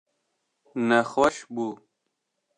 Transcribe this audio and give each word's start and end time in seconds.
Nexweş 0.87 1.37
bû. 1.53 1.67